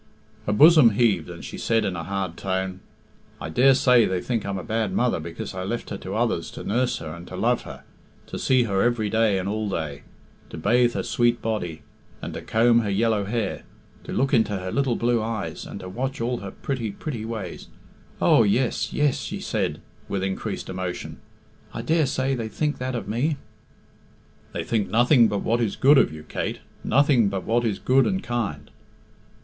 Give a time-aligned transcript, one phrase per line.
[0.47, 2.79] Her bosom heaved, and she said in a hard tone,
[3.39, 6.63] "I daresay they think I'm a bad mother because I left her to others to
[6.63, 7.83] nurse her and to love her,
[8.25, 10.01] to see her every day and all day,
[10.49, 11.83] to bathe her sweet body,
[12.19, 13.61] and to comb her yellow hair,
[14.05, 17.67] to look into her little blue eyes, and to watch all her pretty, pretty ways
[18.19, 21.19] Oh, yes, yes." she said, with increasing emotion,
[21.75, 23.37] "I daresay they think that of me."
[24.51, 28.07] "They think nothing but what is good of you, Kate nothing but what is good
[28.07, 28.71] and kind."